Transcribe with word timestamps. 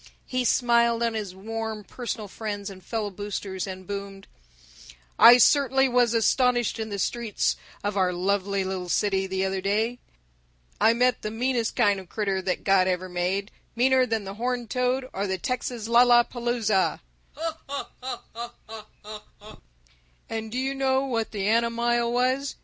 He 0.25 0.43
smiled 0.45 1.03
on 1.03 1.13
his 1.13 1.35
warm 1.35 1.83
personal 1.83 2.27
friends 2.27 2.71
and 2.71 2.83
fellow 2.83 3.11
boosters, 3.11 3.67
and 3.67 3.85
boomed: 3.85 4.25
"I 5.19 5.37
certainly 5.37 5.87
was 5.87 6.15
astonished 6.15 6.79
in 6.79 6.89
the 6.89 6.97
streets 6.97 7.55
of 7.83 7.95
our 7.95 8.11
lovely 8.11 8.63
little 8.63 8.89
city, 8.89 9.27
the 9.27 9.45
other 9.45 9.61
day. 9.61 9.99
I 10.79 10.93
met 10.93 11.21
the 11.21 11.29
meanest 11.29 11.75
kind 11.75 11.99
of 11.99 12.09
critter 12.09 12.41
that 12.41 12.63
God 12.63 12.87
ever 12.87 13.09
made 13.09 13.51
meaner 13.75 14.07
than 14.07 14.23
the 14.23 14.33
horned 14.33 14.71
toad 14.71 15.07
or 15.13 15.27
the 15.27 15.37
Texas 15.37 15.87
lallapaluza! 15.87 16.99
And 20.27 20.51
do 20.51 20.57
you 20.57 20.73
know 20.73 21.05
what 21.05 21.29
the 21.29 21.45
animile 21.45 22.11
was? 22.11 22.55